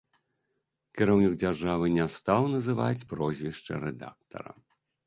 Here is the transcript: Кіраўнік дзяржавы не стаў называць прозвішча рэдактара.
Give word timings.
Кіраўнік 0.99 1.35
дзяржавы 1.43 1.91
не 1.99 2.09
стаў 2.17 2.51
называць 2.57 3.07
прозвішча 3.13 3.73
рэдактара. 3.87 4.61